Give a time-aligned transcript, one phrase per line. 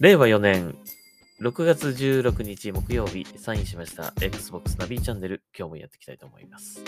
[0.00, 0.76] 令和4年
[1.40, 6.80] 6月16日木曜日、サインしました Xbox ナビチャンネル、今日もやっていきたいと思います。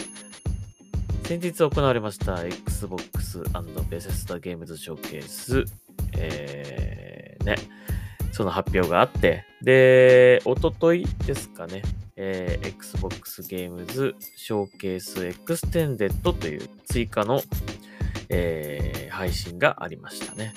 [1.24, 3.42] 先日行われました Xbox&
[3.90, 5.64] ベセスタゲームズショーケース、
[6.18, 7.56] えー、ね、
[8.30, 11.82] その発表があって、で、おとといですかね、
[12.14, 17.42] えー Xbox ゲームズショーケースエクステンデッドという追加の、
[18.28, 20.54] えー配信がありましたね。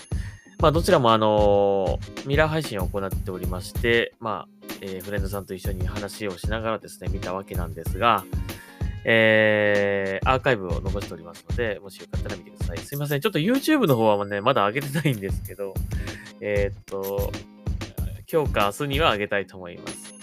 [0.64, 8.24] まあ、どちらもあのミラー配信を行っておりまして、まあ、えーフレンドさんと一緒に話をしながらですね、見たわけなんですが、
[9.04, 12.78] えーアーカイブを残しておりますので、もしよかったら見てください。
[12.78, 13.20] すいません。
[13.20, 15.74] ちょっと YouTube の方はね、まだ上げてないんですけど、
[16.40, 17.30] えーっと、
[18.32, 20.14] 今日か明日には上げたいと思います。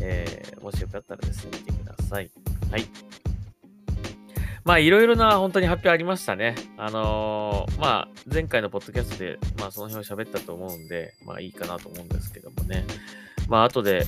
[0.00, 2.30] えーもしよかったらですね、見てください。
[2.70, 2.86] はい。
[4.66, 6.56] まあ、いろいろな本当に発表ありましたね。
[6.76, 12.84] あのーまあ、前回のポッドキャストで、まあ、その辺を喋ったと思うんで、まあ、いいかなと思うんですけどもね。
[13.48, 14.04] まあ、後で、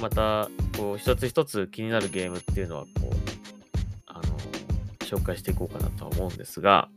[0.00, 3.06] また、こう、一つ一つ気になるゲームっていうのは、こう、
[4.06, 4.28] あのー
[5.00, 6.90] 紹介していこうかなとは思うんですが、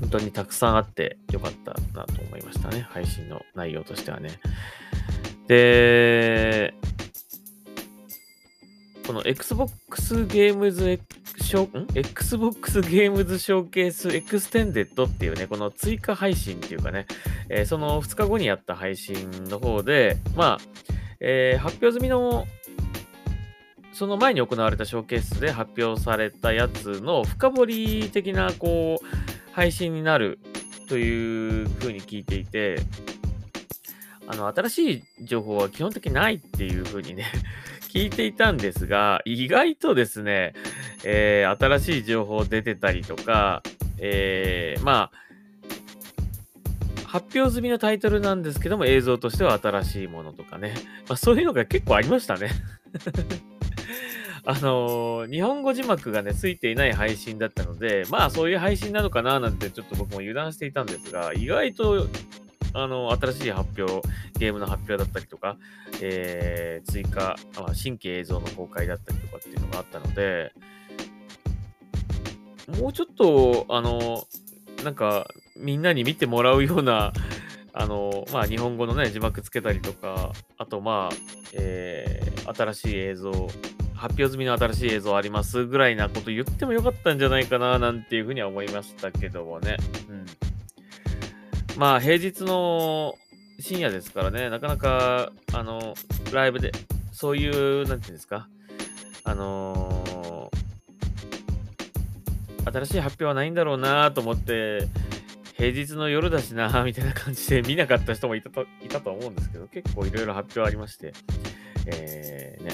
[0.00, 2.86] 本当にたくさんあってよかったなと思いましたね。
[2.88, 4.38] 配信の内容としてはね。
[5.48, 6.72] で、
[9.06, 11.00] この Xbox ゲームズ
[11.42, 17.06] ショん？Xbox ゲームズショーケースエクステンデッドっていうね、この追加配信っていうかね、
[17.48, 20.84] えーその2日後にやった配信の方で、まあ、
[21.20, 22.46] えー発表済みの、
[23.92, 30.40] その前に行われたショーケースで発表されたやつの深掘り的な、こう、配信になる
[30.88, 32.80] というふうに聞いていて、
[34.26, 37.26] あの、新しい情報は基本的にないっていうふうにね、
[37.94, 40.52] 聞いていたんですが、意外とですね、
[41.04, 43.62] えー新しい情報出てたりとか、
[43.98, 50.74] えーまあ、発表済みのタイトルなんですけども、映像としては新しいものとかね、
[51.08, 52.50] まあ、そういうのが結構ありましたね。
[54.44, 62.08] あのー日本語字幕がね、ついていない配信だったので、まあそういう配信なのかななんてちょっと僕も油断していたんですが、意外と、
[62.76, 64.06] あの、新しい発表、
[64.38, 65.56] ゲームの発表だったりとか、
[66.02, 70.52] えー追加、あ新規映像の公開だったりとかっていうのがあったので、
[72.80, 74.26] もうちょっと、あの、
[74.82, 77.12] なんか、みんなに見てもらうような、
[77.72, 81.16] あの、まあ、日本語のね、字幕つけたりとか、あと、まあ、
[81.54, 83.30] えー新しい映像、
[83.94, 89.78] 発表済みの新しい映像ありますぐらいなこと言ってもよかったんじゃないかな、なんていうふうには思いましたけどもね。
[90.10, 90.26] うん。
[91.76, 93.16] まあ、平日の
[93.60, 95.94] 深夜ですからね、なかなか、あの、
[96.32, 96.72] ライブで、
[97.12, 97.48] そうい
[97.82, 98.48] う、なんていうんですか、
[99.24, 100.24] あのー
[102.74, 104.88] 新しい発表はないんだろうなと思って、
[105.56, 111.12] 平日の夜だしなみたいな感じで見なかった人もいたといたと思うんですけど、結構いろいろ発表ありまして、
[111.86, 112.72] えー、ね、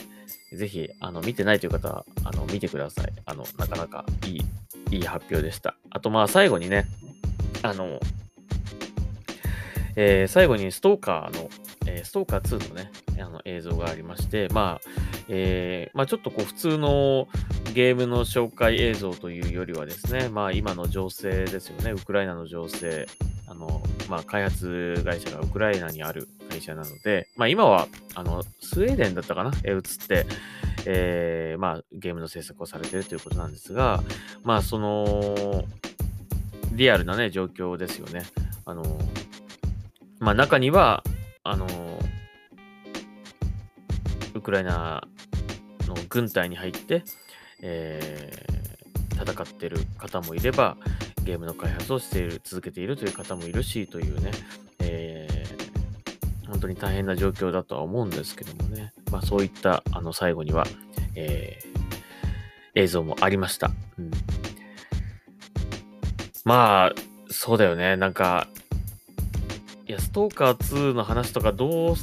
[0.56, 3.12] ぜひ、あの、見てないという方は、あの、見てください。
[3.26, 4.44] あの、なかなかいい、
[4.90, 5.76] いい発表でした。
[5.90, 6.86] あと、まあ、最後にね、
[7.62, 8.00] あの、
[9.96, 11.48] えー最後にストーカーの、
[11.86, 14.88] えーストーカー2のね、あの映像がありまして、まあ、
[15.28, 17.28] えーまあちょっとこう普通の
[17.74, 23.06] ゲームの紹介映像というよりはですね、まあ今の情勢ですよね、ウクライナの情勢、
[23.46, 30.26] あの、まあ開発会社がウクライナにある会社なので、まあ今は、あの、スウェーデンだったかな、えーって、
[30.86, 34.02] えーまあゲームの制作をされているということなんですが、
[34.42, 35.64] まあその、
[36.72, 38.22] リアルなね、状況ですよね。
[38.64, 38.84] あの、
[40.20, 41.03] まあ中には、
[41.42, 41.66] あの、
[44.34, 45.08] ウクライナ
[45.89, 47.03] の軍隊に入って、
[47.62, 48.50] えー
[49.21, 50.78] 戦ってる方もいれば、
[51.24, 54.30] ゲームの開発をしている、続けているという方もいるし、というね、
[54.78, 60.66] えー本当に大変な状況だとは思うんですけどもね、まあそういった、あの、最後には、
[61.15, 61.71] えー
[62.74, 63.71] 映像もありました。
[63.98, 64.10] うん、
[66.44, 66.92] まあ、
[67.28, 68.47] そうだよね、なんか、
[69.91, 71.97] いや、ストーカー2の話とかどう、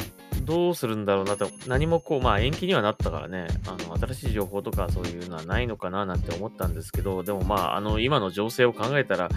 [0.43, 9.29] どうするんだろうなと、何もこう、まあ延期にはなったからね、あの、新しい情報とかそういうのはないのかななんて思ったんですけど、でもまあ、あの、今の情勢を考えたら、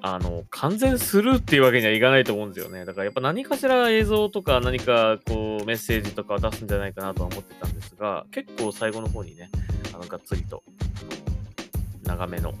[0.00, 2.84] あの、完全スルーっていうわけにはいかないと思うんですよね。
[2.84, 9.50] だからやっぱ何かしら映像とか何かこうメッセージとか出すんじゃないかなとは思ってたんですが、結構最後の方にね、
[9.92, 10.62] あの、がっつりと、
[12.04, 12.54] 長めの、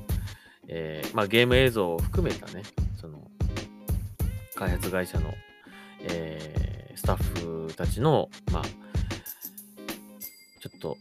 [0.66, 2.64] えーまあゲーム映像を含めたね、
[4.60, 5.32] 開発会社の、
[6.02, 10.98] えースタッフたちの、まあ、ちょっと、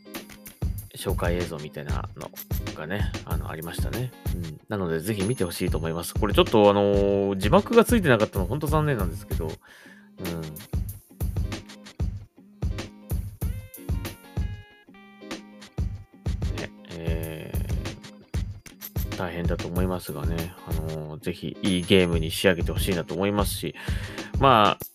[0.96, 2.30] 紹介映像みたいなの
[2.74, 4.14] がね、あの、ありましたね。
[4.34, 4.62] うん。
[4.70, 6.14] なので、ぜひ見てほしいと思います。
[6.14, 9.52] これちょっと、あのー字幕がついてなかったの、本当残念なんですけど、うん。
[19.20, 23.76] 大変だと思いますがね、あのーぜひいいゲームに仕上げてほしいなと思いますし、
[24.40, 24.86] まあ、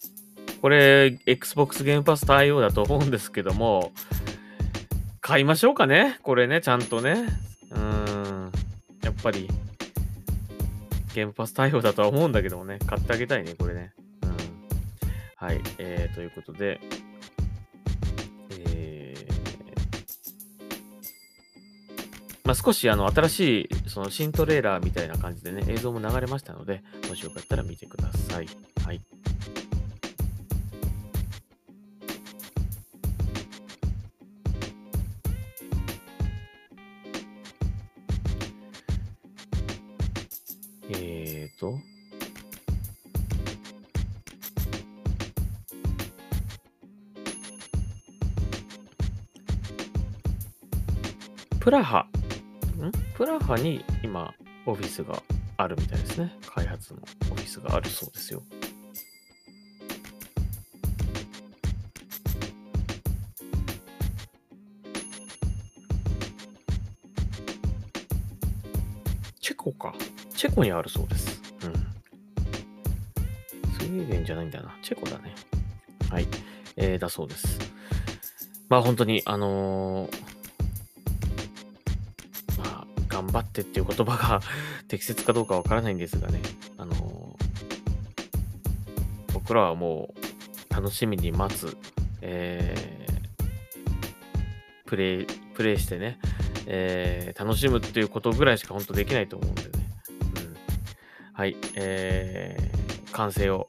[0.62, 3.92] これ、Xbox ゲームパス対応だと思うんですけども、
[5.20, 7.26] 買いましょうかねこれね、ちゃんとね。
[7.70, 8.52] うん。
[9.02, 9.46] やっぱり、
[11.14, 13.92] ゲームパス対応だとは思うんだけどもね、買ってあげたいね、これね。
[14.22, 14.36] うん。
[15.36, 15.60] はい。
[15.76, 16.80] えー、ということで、
[22.44, 28.48] まあ、少しあの新しいその新トレーラーみたいな感じでね、映像も流れましたので、もしよかったら見てください。
[28.84, 29.00] はい。
[40.90, 41.78] えーと。
[51.60, 52.06] プラハ。
[53.14, 54.34] プラハに今、
[54.66, 55.22] オフィスが
[55.56, 56.36] あるみたいですね。
[56.52, 57.00] 開発の
[57.30, 58.42] オフィスがあるそうですよ。
[69.40, 69.94] チェコか。
[70.34, 71.40] チェコにあるそうです。
[71.62, 71.72] うん。
[73.78, 74.76] スウェーデンじゃないんだな。
[74.82, 75.36] チェコだね。
[76.10, 76.26] はい。
[76.76, 77.60] えー、だそうです。
[78.68, 80.33] まあ本当に、あのー
[83.34, 84.40] 張ってっていう言葉が
[84.88, 86.40] 適切かどうかわからないんですがね、
[86.78, 87.44] あのー
[89.32, 90.14] 僕らはも
[90.70, 91.76] う楽しみに待つ、
[92.22, 93.14] えー
[94.86, 96.18] プレイ、プレイしてね、
[96.66, 99.68] えー楽しむっていうことぐらいしか本当できないと思うんでね。
[100.36, 100.56] うん、
[101.34, 103.68] はい、えー完成を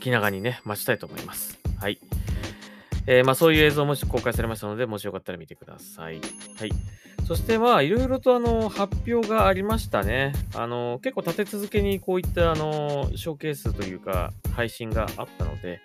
[0.00, 1.58] 気長にね、待ちたいと思います。
[1.78, 1.98] はい。
[3.06, 6.20] えーまあそういう映像もし公開されましたので、もしよかったら見てください。
[6.58, 6.72] はい。
[7.26, 10.34] そしてまあ、いろいろとあの、発表がありましたね。
[10.54, 15.80] あの、結構立て続けにこういったあの、ショーケースというか、配信があったので、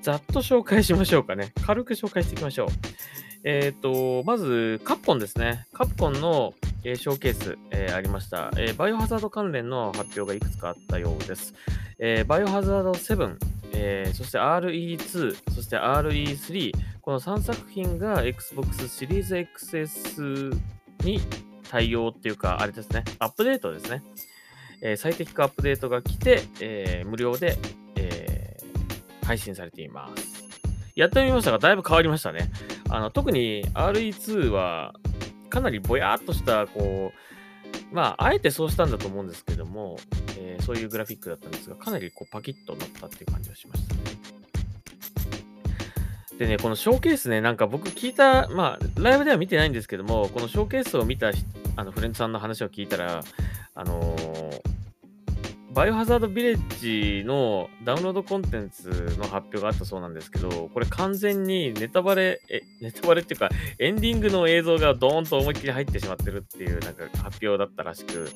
[0.00, 1.52] ざっと紹介しましょうかね。
[1.66, 2.68] 軽く紹介していきましょう。
[3.44, 5.66] えっ、と、まず、カプコンですね。
[5.74, 6.54] カプコンの、
[6.84, 11.54] えーショーケース、えーありました、えバイオハザード関連の発表がいくつかあったようです。
[11.98, 13.36] えバイオハザード7、
[13.74, 16.72] えーそして RE2、そして RE3、
[17.02, 20.56] この3作品が Xbox シリーズ XS
[21.04, 21.20] に
[21.68, 24.02] 対応っていうか、あれですね、アップデートですね。
[24.82, 27.58] えー最適化アップデートが来て、えー無料で、
[27.96, 30.44] えー配信されています。
[30.94, 32.50] やってみましたが、だいぶ変わりましたね。
[32.88, 34.94] あの特に RE2 は
[35.48, 37.12] かなりぼやっとした、こ
[37.92, 39.96] う、まあ、あえてそうしたんだと思うんですけども、
[40.38, 44.00] えそういうグラフィックだったんですが、かなりこうパキッとなったっていう感じがしましたね。
[46.42, 51.30] でね、このショーケースね、なんか僕聞いた、まあ、ライブでは見てないんですけども、このショーケースを見た
[51.76, 53.22] あのフレンドさんの話を聞いたら、
[53.76, 54.71] あのー
[55.74, 63.48] バイオハザードビレッジのダウンロードコンテンツの発表があったそうなんですけど、これ完全にネタバレ、え、 ネタバレっていうか、
[63.78, 68.28] エンディングの映像がドーンと思いっきり入ってしまってるっていうなんか発表だったらしく、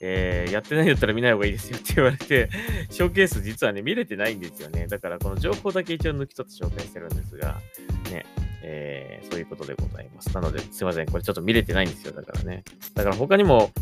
[0.00, 2.50] えーやってないんだったら見ない方がいいですよって言われて、
[2.90, 4.86] ショーケース実はね、見れてないんですよね。
[4.86, 7.62] だからこの情報だけ一応抜き取って紹介してるんですが、
[8.10, 8.26] ね、
[8.62, 10.34] えーそういうことでございます。
[10.34, 11.06] なので、すいません。
[11.06, 12.12] これちょっと見れてないんですよ。
[12.12, 12.62] だからね。
[12.92, 13.72] だから他にも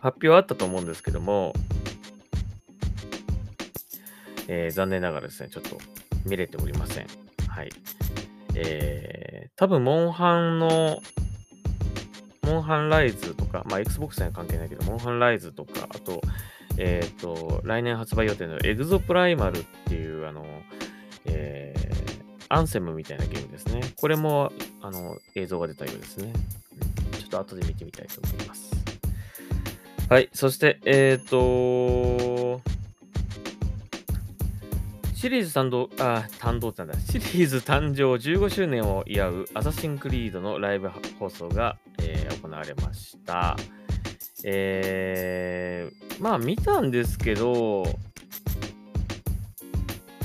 [0.00, 1.52] 発表あったと思うんですけども、
[4.48, 5.78] えー残念ながらですね、ちょっと
[6.24, 7.06] 見れておりません。
[7.48, 7.70] はい。
[8.54, 11.00] えー、多分、モンハンの、
[12.42, 16.20] モンハンライズとか、まあ、Xbox には関係ないけど、モンハンライズとか、あと、
[16.76, 20.46] えっ、と、来年発売予定のエグゾプライマルっていう、あの、
[21.24, 23.82] えー、アンセムみたいなゲームですね。
[23.96, 26.32] これも、あの、映像が出たようですね。
[27.18, 28.77] ちょっと後で見てみたいと思います。
[30.08, 30.30] はい。
[30.32, 32.60] そして、えっ、と、
[35.14, 37.00] シリーズ誕生、あ、誕生ってなんだ。
[37.00, 40.88] シリーズ誕生15周年を祝うアサシンクリードのライブ
[41.18, 43.56] 放送が、えー行われました。
[44.44, 47.84] えー、まあ見たんですけど、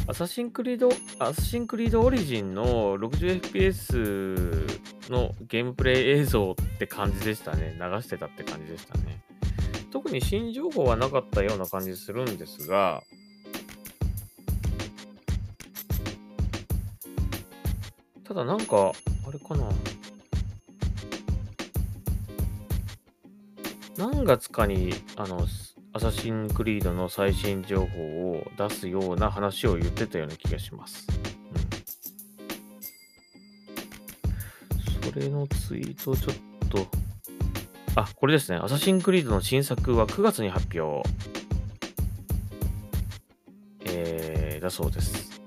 [0.08, 7.78] アサシンクリード、アサシンクリードオリジンの 60fps のゲームプレイ映像って感じでしたね。
[7.80, 9.22] 流してたって感じでしたね。
[9.94, 13.04] 特に新情報はなかったような感じするんですが、
[18.24, 18.92] ただなんか、
[19.28, 19.70] あれかな。
[23.96, 25.46] 何月かに、あの、
[25.94, 31.06] アサシンクリードの最新情報を出すような話を言ってたような気がします。
[35.06, 36.88] うん、それのツイートをちょっと、
[37.96, 38.58] あ、これですね。
[38.58, 41.08] アサシンクリードの新作は9月に発表。
[43.86, 45.42] えー、だそうです。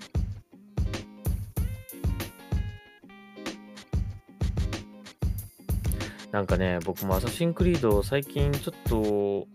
[6.31, 9.49] なんかね、僕もアサシンクリード最近ちょっと、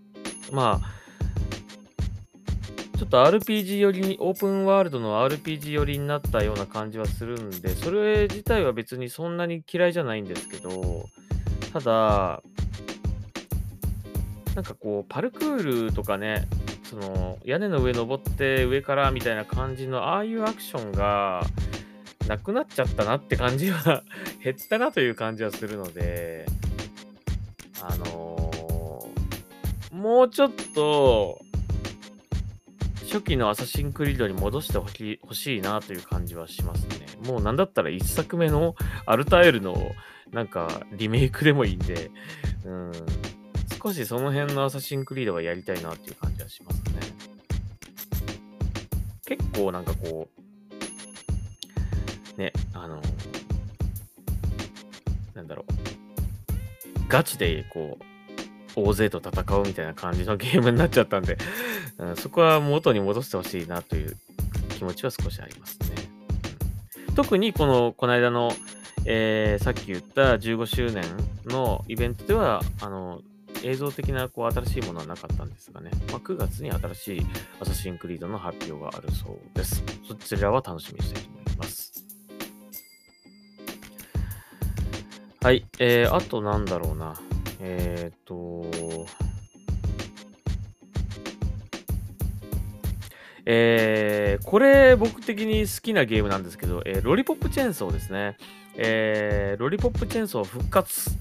[0.51, 1.01] まあ、
[2.97, 11.05] ちょっと RPG 寄りに、オープンワールドの RPG 寄りになったような感じはするんで、それ自体は別にそんなに嫌いじゃないんですけど、
[11.73, 12.43] ただ、
[14.55, 16.47] なんかこう、パルクールとかね、
[16.83, 21.41] その屋根の上登って上からみたいな感じのああいうアクションが
[22.27, 24.03] なくなっちゃったなって感じは
[24.43, 26.45] 減ったなという感じはするので、
[27.81, 31.39] あのー、もうちょっと
[33.03, 37.05] 初期のアサシンクリードに戻してほしいなという感じはしますね。
[37.25, 38.75] もうなんだったら1作目の
[39.05, 39.93] アルタエルの
[40.31, 42.11] なんかリメイクでもいいんで、
[42.65, 42.91] うん、
[43.81, 47.01] 少しその辺のアサシンクリードはやりたいなっていう感じはしますね。
[49.25, 50.27] 結構なんかこ
[52.37, 53.01] う、ね、あの、
[55.33, 55.73] なんだろう、
[57.07, 58.03] ガチでこう、
[58.75, 61.37] 大勢と戦うみたいな感じのゲームになっちゃったんで、
[61.97, 64.17] うん、そこは元に戻してほしいなという
[64.77, 65.87] 気持ちは少しありますね。
[67.09, 68.53] うん、特にこの、この間の、
[69.05, 71.03] えー、さっき言った15周年
[71.45, 73.21] のイベントでは、あの、
[73.63, 77.21] 映像的なこう新しいものはなかったんですがね、まあ、9月に新しい
[77.59, 79.83] アサシンクリードの発表があるそうです。
[80.07, 81.91] そちらは楽しみにしたいと思います。
[85.43, 87.19] はい、えー、あとなんだろうな。
[87.59, 88.65] えっ、と、
[93.45, 98.37] えー、これ僕的に好きなゲームなんですけど、えー、ロリポップチェーンソーですね。
[98.75, 101.11] えー、ロリポップチェーンソー復活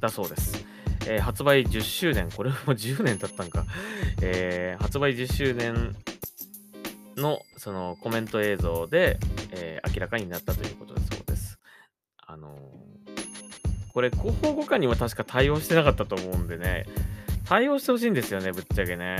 [0.00, 0.64] だそうです。
[1.06, 3.64] えー、発売10周年、これも10年経ったんか、
[4.22, 5.96] えー、発売10周年
[7.16, 9.18] のそのコメント映像で、
[9.52, 11.58] えー、明らかになったということだそうです。
[12.18, 12.56] あの
[13.92, 16.86] これ広報互換には確か対応してなかったと思うんでね、
[17.44, 19.16] 対応してほしいんですよね、ぶっちゃけね。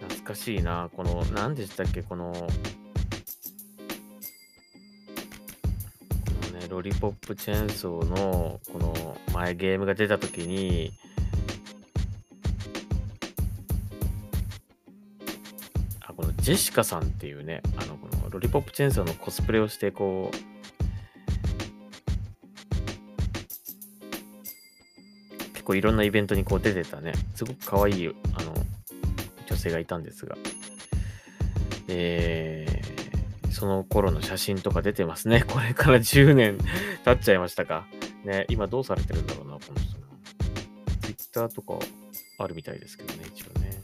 [0.00, 0.08] うん。
[0.08, 0.88] 懐かしいな。
[0.96, 2.32] この、何でしたっけ、この、
[6.72, 10.90] ロリポップチェーンソーの、この前ゲームが出た時に、
[16.00, 20.36] あ、このジェシカさんっていうね、あの、このロリポップチェーンソーのコスプレをして、こう、
[25.52, 28.54] 結構いろんなイベントにこう出てたね、すごく可愛い、あの、
[29.46, 30.38] 女性がいたんですが、
[31.88, 32.81] えー、
[33.52, 35.44] その頃の写真とか出てますね。
[35.46, 36.58] これから10年
[37.04, 37.86] 経っちゃいましたか。
[38.24, 40.02] ね、今どうされてるんだろうな、この人。
[41.06, 41.78] Twitter とか
[42.38, 43.82] あるみたいですけどね、一応ね。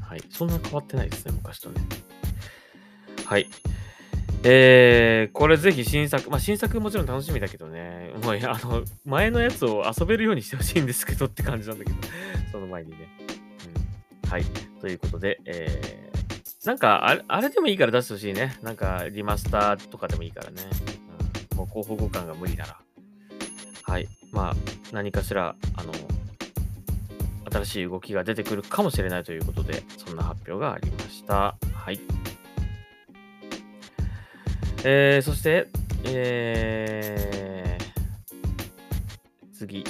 [0.00, 0.22] はい。
[0.30, 1.80] そんな変わってないですね、昔とね。
[3.24, 3.48] はい。
[4.44, 11.98] えー、これぜひ新作、まあ新作もちろん楽しみだけどね、もうあの、前のやつを遊べるようにしてほしいんですけどって感じなんだけど、
[12.52, 13.08] その前にね。
[14.24, 14.44] うん、はい。
[14.80, 16.15] ということで、えー、
[16.66, 18.58] なんかあれ、あれでもいいから出してほしいね。
[18.60, 20.62] なんか、リマスターとかでもいいからね。
[21.52, 22.76] うん、もう広報互換が無理なら。
[23.84, 24.08] はい。
[24.32, 24.54] まあ、
[24.92, 25.92] 何かしら、あの、
[27.52, 31.56] 新しい動きが出てくるかもしれないということで、そんな発表がありました。
[31.72, 32.00] はい。
[34.82, 35.68] えー、そして、
[36.04, 39.84] えー、次。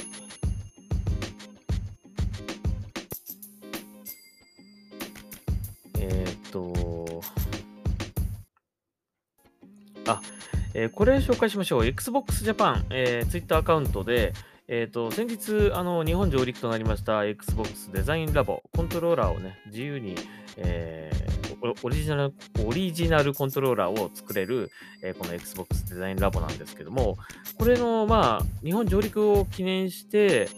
[10.79, 11.87] えー、これ紹介しましょう。
[11.87, 14.35] Xbox Japan、えー、Twitter アカウントで、
[14.69, 20.17] え、ー、と、先日、あの、日本上陸となりました Xbox デザインラボ、コントローラーをね、自由に、
[20.59, 22.35] えー、オリジナル、
[22.67, 24.71] オリジナルコントローラーを作れる、
[25.03, 27.17] えー、この Xbox デザインラボなんですけども、
[27.59, 30.51] これの、まあ、日本上陸を記念して、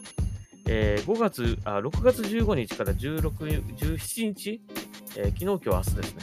[0.66, 4.60] えー、5月あ、6月15日から16、17日、
[5.16, 6.22] えー、昨日、今日、明日ですね。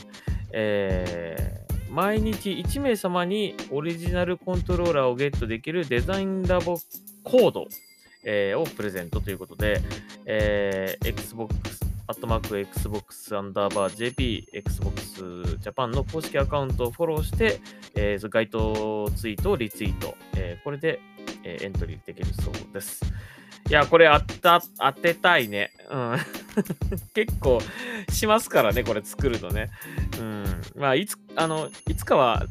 [0.51, 1.64] え
[1.95, 6.77] 毎日1名様にオリジナルコントローラーをゲットできるデザインラボ
[7.23, 7.67] コード、
[8.25, 9.79] えー、をプレゼントということで、
[10.25, 11.55] えー、Xbox、
[12.07, 15.21] アットマーク Xbox アンダーバー JP、Xbox
[15.63, 17.61] Japan の公式アカウントをフォローして、
[17.95, 20.99] えー、該当ツイートをリツイート、えー、これで、
[21.45, 23.05] えー、エントリーできるそうです。
[23.67, 25.71] いや、これ当た、当てたいね。
[25.89, 26.17] うん。
[27.15, 27.59] 結構
[28.09, 29.71] しますからね、これ作るとね。
[30.19, 30.45] うん。
[30.75, 32.45] まあ、いつ、あの、いつかは、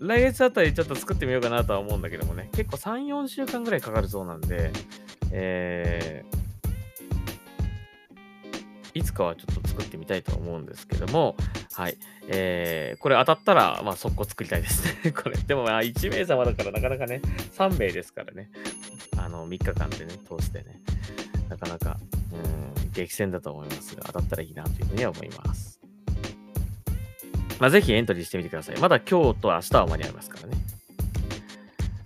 [0.00, 2.50] 来月あたりちょっと作ってみようかなとは思うんだけどもね。
[2.52, 4.70] 結構3、4週間ぐらいかかるそうなんで、
[5.32, 11.36] えー、いつかはちょっと作ってみたいと思うんですけども、
[11.72, 11.96] はい。
[12.28, 15.12] えー、これ当たったら、まあ、速攻作りたいですね。
[15.16, 15.36] これ。
[15.36, 17.20] でも、まあ、1名様だからなかなかね、
[17.56, 18.50] 3名ですからね。
[19.16, 20.80] あの、3日間でね、通してね。
[21.48, 21.98] なかなか、
[22.32, 25.80] うん、激戦だと思いますが、当たったらいいなというふうには思います。
[27.58, 28.78] まあ、ぜひエントリーしてみてください。
[28.78, 30.56] まだ今日と明日は間に合いますからね。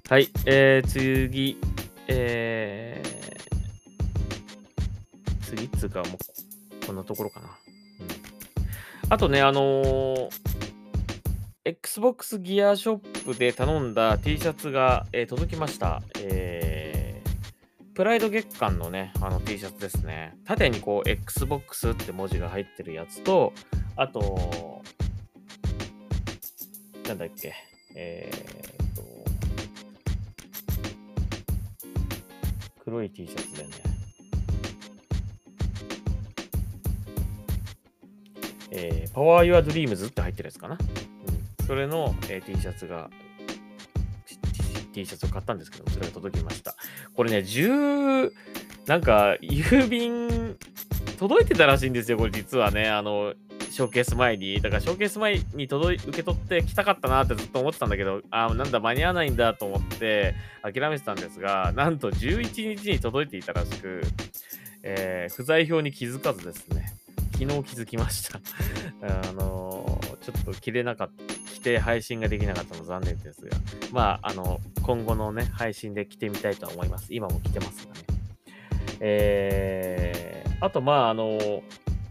[0.09, 0.29] はい。
[0.47, 1.59] えー、次、
[2.07, 6.19] えー、次っつうか、も
[6.83, 7.49] う、こんなところかな。
[9.11, 10.31] あとね、あのー、
[11.65, 16.03] Xbox ギアショップで頼んだ T シャツが、えー、届きました。
[16.19, 16.62] えー、
[18.03, 20.37] プライド月間のね、あの T シャツですね。
[20.45, 23.53] 縦にこう Xbox って文字が入ってるやつと、
[23.95, 24.83] あと、
[27.07, 27.55] なんだっけ、
[27.95, 29.05] えー、と、
[32.83, 33.71] 黒い T シャツでね、
[38.73, 40.75] えー、Power Your Dreams って入ってるやつかな。
[40.75, 43.11] うん、それの、えー、T シャツが、
[44.93, 46.75] T シャツを買ったんですけどそれが届きました。
[47.15, 48.31] これね、10、
[48.87, 50.57] なんか、郵便、
[51.19, 52.89] 届いてたらしいんですよ、これ実はね。
[52.89, 53.35] あの、
[53.73, 54.61] ショーケース前に。
[54.61, 64.03] だからショーケース前に届い受け取ってきたかったなってずっと思ってたんだけど、あなんだ、間に合わないんだと思って諦めてたんですが、なんと11日に届いていたらしく、
[64.83, 66.93] えー、不在票に気づかずですね、
[67.33, 68.41] 昨日気づきました
[69.03, 71.32] あのー、ちょっと着れなかった、
[71.63, 73.57] て配信ができなかったの残念ですが、
[73.93, 77.15] まあ、あの、今後のね、配信で着てみたいと思います。
[77.15, 78.01] 今も着てますがね。
[79.01, 81.63] えー、あと、まあ、あの、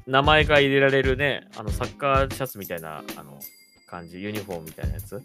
[0.08, 3.40] 名前が入れられるね、あの、サッカーシャツみたいな、あの、
[3.88, 5.22] 感じ、ユニフォームみたいなやつ。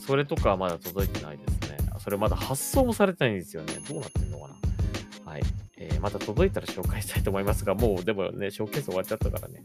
[0.00, 1.78] それとかはまだ届いてないですね。
[1.98, 3.74] それまだ発送もされてないんですよね。
[3.88, 4.48] どうなってんのか
[5.24, 5.42] なはい。
[5.76, 9.62] えー、また届いたら紹介したいと思いますが、もうでもね、ショーケース終わっちゃったからね。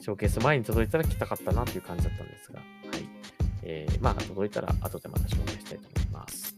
[0.00, 2.60] ショーケース前に届いたら来たかったなっていう感じだったんですが、
[3.62, 6.54] えー、まあ、届いたら後でまた紹介したいと思います。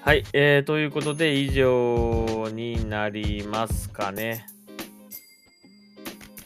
[0.00, 0.24] はい。
[0.32, 4.46] えー、ということで、以上になりますかね。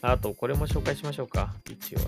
[0.02, 1.54] あと、これも紹介しましょうか。
[1.68, 2.06] 一応ね。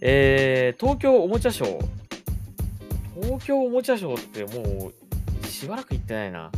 [0.00, 1.84] えー、東京おもちゃショー。
[3.22, 4.92] 東京おもちゃショーっても
[5.42, 6.52] うしばらく行ってないな。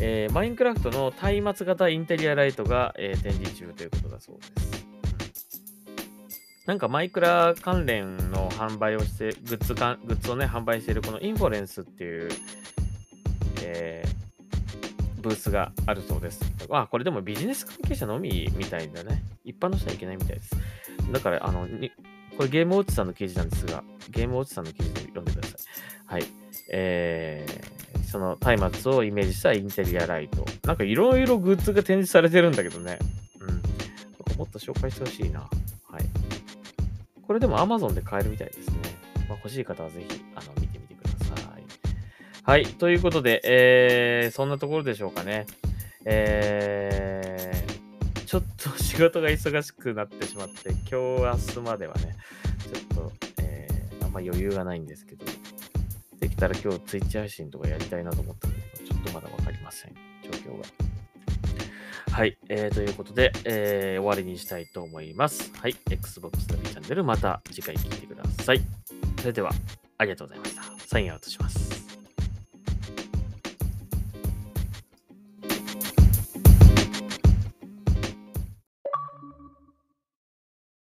[0.00, 4.71] えー、マインクラフトの松明型インテリアライトが、えー、展示中ということだそうです。
[6.66, 12.30] なんかマイクラ関連の販売をして、グッズかグッズをね、販売しているこのインフォレンスっていう、
[13.62, 16.40] えー、ブースがあるそうです。
[16.70, 19.24] あ、これでもビジネス関係者のみみたいだね。
[19.44, 20.50] 一般の人はいけないみたいです。
[21.10, 21.90] だから、あの、に
[22.36, 25.60] これゲームウォッチさんの記事なんですが、ゲームウォッチさんの記事で読んでください。
[26.06, 26.24] はい。
[26.72, 30.44] えー、その松明をイメージしたインテリアライト。
[30.64, 32.98] なんかいろいろグッズが展示されてるんだけどね。
[33.40, 33.44] う
[34.32, 34.36] ん。
[34.38, 35.40] もっと紹介してほしいな。
[35.40, 35.46] は
[35.98, 36.21] い。
[37.32, 38.76] これでも Amazon で買えるみたいですね。
[39.26, 41.64] まあ、欲しい方はぜひ、あの、見てみてください。
[42.42, 42.66] はい。
[42.66, 45.46] ということで、えー、そんなところでしょうかね。
[46.04, 52.16] えー、ちょっと仕事が忙しくなってしまって、今日、明日まではね、
[52.70, 55.24] ちょっと、えー、あんま余裕がないんですけど、
[56.20, 59.94] できたら今日ツイッチ配信とかやりたいなと思ったんだけど、ちょっとまだわかりません。
[60.22, 60.81] 状況が。
[62.12, 62.36] はい。
[62.50, 65.50] えー、ということで、えー、終わりにしたいと思います。
[65.58, 65.76] はい。
[65.90, 68.60] Xbox の B チャンネル、また次回聞いてください。
[69.18, 69.50] それでは、
[69.96, 70.62] ありがとうございました。
[70.86, 71.71] サインアウトします。